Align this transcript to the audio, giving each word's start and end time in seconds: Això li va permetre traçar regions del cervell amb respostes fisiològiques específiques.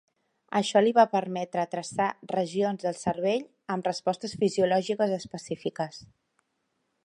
Això 0.59 0.81
li 0.83 0.93
va 0.97 1.03
permetre 1.11 1.65
traçar 1.73 2.07
regions 2.33 2.87
del 2.87 2.97
cervell 3.01 3.45
amb 3.75 3.91
respostes 3.93 4.35
fisiològiques 4.45 5.17
específiques. 5.23 6.05